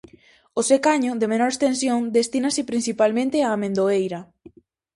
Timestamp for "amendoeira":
3.53-4.19